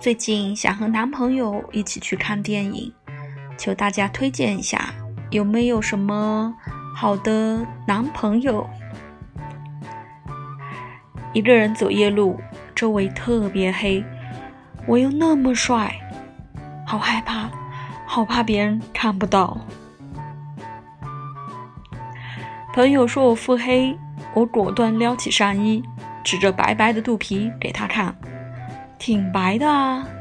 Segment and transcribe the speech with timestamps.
[0.00, 2.92] 最近想和男朋友一起去看电影，
[3.58, 4.94] 求大家推荐一下，
[5.30, 6.54] 有没有什么
[6.94, 8.64] 好的男朋友？
[11.32, 12.38] 一个人走夜路，
[12.76, 14.04] 周围特别黑，
[14.86, 15.92] 我又那么帅，
[16.86, 17.50] 好害怕，
[18.06, 19.58] 好怕别人看不到。
[22.72, 23.98] 朋友说我腹黑，
[24.32, 25.82] 我果断撩起上衣，
[26.22, 28.16] 指着白白的肚皮给他看，
[28.98, 30.17] 挺白的啊。